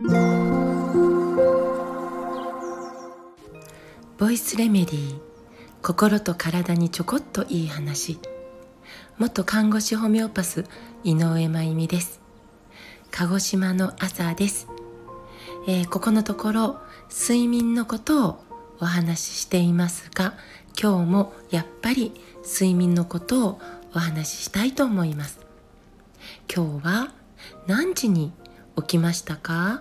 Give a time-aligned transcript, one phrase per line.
[0.00, 0.06] ボ
[4.30, 5.18] イスレメディー
[5.82, 8.20] 心と体にちょこっといい話。
[9.18, 10.66] 元看護師ホメオパス
[11.02, 12.20] 井上真由美です。
[13.10, 14.68] 鹿児島の朝です、
[15.66, 16.78] えー、ここのところ
[17.10, 18.44] 睡眠のことを
[18.78, 20.34] お話ししていますが
[20.80, 22.12] 今日もやっぱり
[22.44, 23.60] 睡眠のことを
[23.96, 25.40] お話ししたいと思います。
[26.54, 27.12] 今日は
[27.66, 28.30] 何時に
[28.82, 29.80] 起きましたか？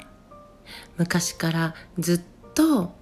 [0.97, 2.21] 昔からずっ
[2.53, 2.93] と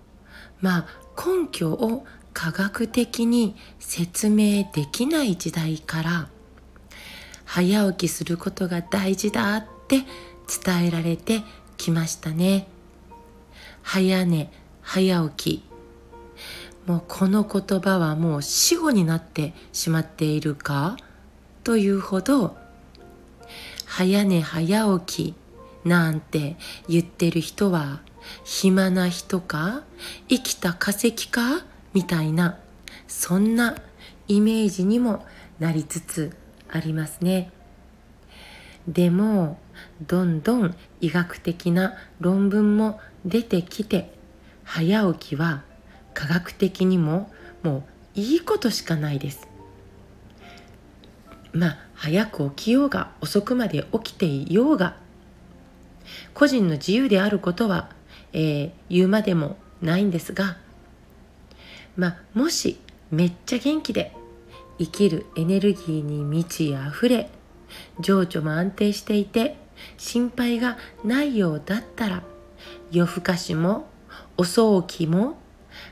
[0.62, 6.28] まあ根拠を科学的に説明できない時代から
[7.46, 10.00] 早起きすることが大事だって
[10.64, 11.42] 伝えられて
[11.78, 12.68] きましたね。
[13.82, 15.64] 早寝早起き。
[16.86, 20.98] もうこの言葉はもう死語になってしまっているか？
[21.64, 22.56] というほど
[23.86, 25.36] 早寝早起き
[25.86, 26.58] なんて
[26.90, 28.02] 言ってる人は
[28.44, 29.84] 暇な人か
[30.28, 32.58] 生きた化石かみたいな
[33.08, 33.76] そんな
[34.28, 35.24] イメージにも
[35.60, 36.36] なりつつ
[36.70, 37.52] ありますね。
[38.88, 39.60] でも
[40.08, 44.14] どんどん医学的な論文も出てきて
[44.64, 45.64] 早起きは
[46.14, 47.32] 科学的にも
[47.64, 47.78] も
[48.16, 49.48] ういいことしかないです。
[51.54, 54.98] まあ早く起きようが遅くまで起きていようが
[56.34, 57.90] 個人の自由であることは、
[58.34, 60.58] えー、言うまでもないんですが
[61.96, 62.80] まあもし
[63.12, 64.14] めっちゃ元気で
[64.78, 67.30] 生きるエネルギーに満ち溢れ
[68.00, 69.58] 情緒も安定していて
[69.98, 72.24] 心配がないようだったら
[72.92, 73.88] 夜更かしも
[74.38, 75.38] 遅起きも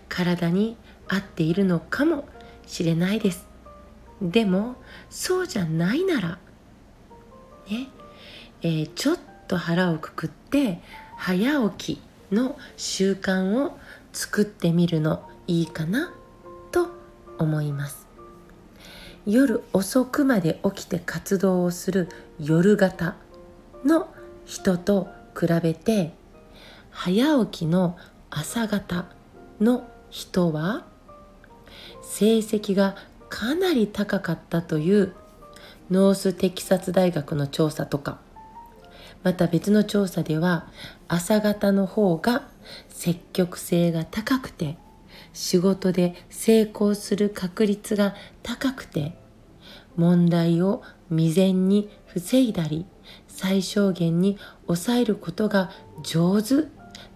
[0.10, 2.26] 体に合っているのかも
[2.66, 3.48] しれないです。
[4.22, 4.76] でも
[5.10, 6.40] そうじゃないなら
[7.70, 7.90] ね
[8.62, 10.80] えー、ちょっと腹をくくって
[11.18, 12.02] 早起き
[12.34, 13.78] の習慣を
[14.12, 16.14] 作ってみるのいいかな
[16.72, 16.90] と
[17.38, 18.08] 思います。
[19.26, 22.10] 夜遅くまで起きて活動をする
[22.40, 23.16] 夜型
[23.86, 24.14] の
[24.46, 25.08] 人と
[25.40, 26.14] 比べて
[26.92, 27.98] 早起きの
[28.30, 29.06] 朝型
[29.62, 30.86] の人は
[32.02, 32.96] 成績が
[33.30, 35.14] かなり高かったという
[35.90, 38.20] ノーステキサス大学の調査とか。
[39.24, 40.68] また別の調査では
[41.08, 42.48] 朝型の方が
[42.90, 44.78] 積極性が高くて
[45.34, 49.16] 仕事で成功する確率が高くて
[49.96, 52.86] 問題を未然に防いだり
[53.28, 55.72] 最小限に抑えることが
[56.04, 56.68] 上手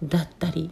[0.02, 0.70] だったり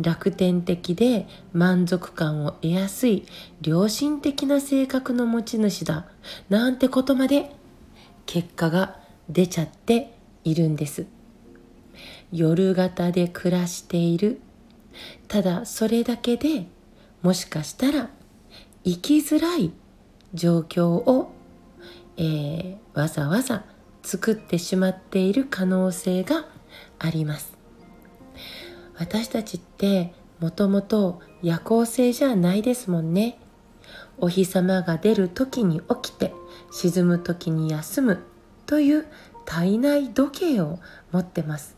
[0.00, 3.24] 楽天的で満足感を得やすい
[3.62, 6.06] 良心的な性格の持ち主だ
[6.48, 7.50] なんてことまで
[8.26, 9.01] 結果が
[9.32, 11.06] 出ちゃっているんです。
[12.32, 14.40] 夜型で暮らしている。
[15.28, 16.66] ただそれだけで
[17.22, 18.10] もしかしたら
[18.84, 19.72] 生きづらい
[20.34, 21.32] 状況を、
[22.16, 23.64] えー、わざわざ
[24.02, 26.46] 作ってしまっている可能性が
[26.98, 27.56] あります。
[28.98, 33.38] 私たちってもともと夜行性じゃないですもんね。
[34.18, 36.32] お日様が出る時に起きて
[36.70, 38.31] 沈む時に休む。
[38.72, 39.06] という
[39.44, 40.78] 体内時計を
[41.10, 41.76] 持ってます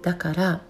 [0.00, 0.62] だから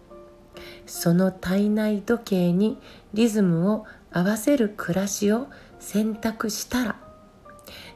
[0.85, 2.77] その体内時計に
[3.15, 5.47] リズムを合わせる暮らしを
[5.79, 6.97] 選択したら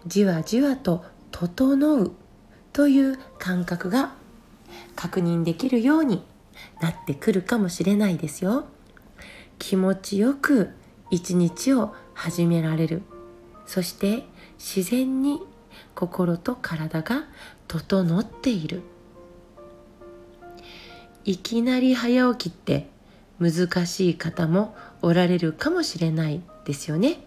[0.07, 2.13] じわじわと整う
[2.73, 4.15] という感覚が
[4.95, 6.23] 確認できるように
[6.81, 8.67] なってくるかもしれないですよ。
[9.59, 10.71] 気持ちよく
[11.11, 13.03] 一日を始められる。
[13.67, 14.23] そして
[14.59, 15.41] 自然に
[15.95, 17.25] 心と体が
[17.69, 18.83] 整っている。
[21.25, 22.89] いきなり早起きって
[23.41, 27.19] 難しい方もおられるかもしれないですよね。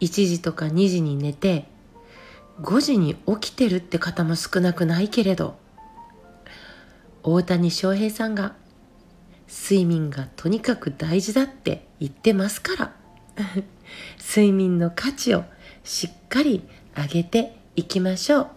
[0.00, 1.66] 1時とか2時に寝て
[2.60, 5.56] 5時に起きてるって方も少なくないけれど
[7.22, 8.54] 大谷翔平さんが
[9.48, 12.92] 睡眠がとにかく大事だって言ってますから
[14.18, 15.44] 睡眠の価値を
[15.84, 16.62] しっかり
[16.96, 18.48] 上げていきましょう。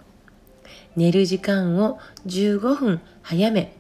[0.96, 3.76] 寝る時間を15分早め。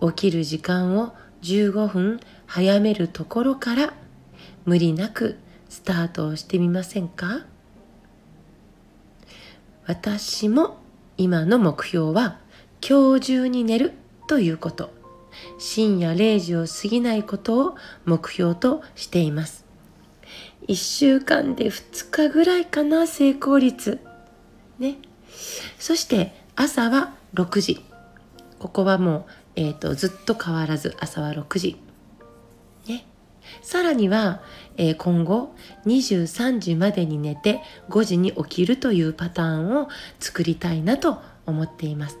[0.00, 3.94] 起きる時間を15分早めるところから
[4.64, 5.36] 無理なく
[5.68, 7.46] スタートをしてみませんか？
[9.86, 10.78] 私も
[11.16, 12.38] 今の目標は
[12.86, 13.92] 今日中に寝る
[14.26, 14.90] ということ。
[15.58, 17.76] 深夜0時を過ぎないことを
[18.06, 19.65] 目標としています。
[20.68, 24.00] 1週間で2日ぐらいかな成功率
[24.78, 24.96] ね
[25.78, 27.86] そして朝は6時
[28.58, 29.24] ここはもう、
[29.56, 31.76] えーと、ずっと変わらず朝は6時。
[32.88, 33.06] ね。
[33.62, 34.42] さらには、
[34.76, 35.54] えー、今後
[35.86, 37.60] 23時までに寝て
[37.90, 39.88] 5時に起きるというパターンを
[40.18, 42.18] 作りたいなと思っています。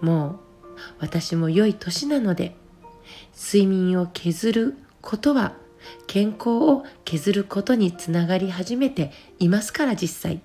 [0.00, 0.38] もう
[0.98, 2.54] 私も良い年なので
[3.36, 5.52] 睡眠を削ることは
[6.06, 10.40] 健康を削ることにつながり始めていますから実際。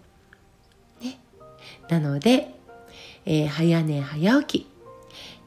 [1.02, 1.20] ね。
[1.90, 2.54] なので、
[3.26, 4.68] えー、早寝早起き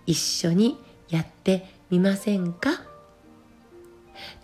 [0.06, 2.82] 一緒にやってみませんか？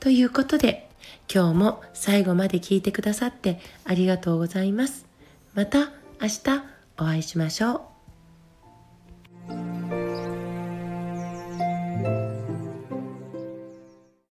[0.00, 0.88] ということで
[1.32, 5.06] 今日も最後まで聞いてくださってありがとうございます。
[5.55, 6.64] また明日
[6.96, 7.94] お会いしましょう。